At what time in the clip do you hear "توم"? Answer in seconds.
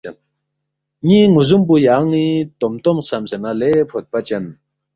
2.59-2.73, 2.83-2.97